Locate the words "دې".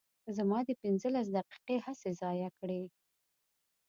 0.67-0.73